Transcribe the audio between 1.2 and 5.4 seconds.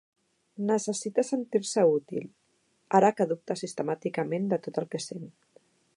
sentir-se útil, ara que dubta sistemàticament de tot el que sent.